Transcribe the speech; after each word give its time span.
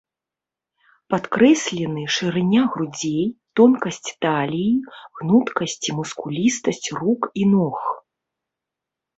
Падкрэслены 1.13 2.05
шырыня 2.15 2.63
грудзей, 2.75 3.27
тонкасць 3.61 4.01
таліі, 4.23 4.71
гнуткасць 5.21 5.81
і 5.89 5.99
мускулістасць 5.99 6.87
рук 7.03 7.21
і 7.43 7.49
ног. 7.53 7.77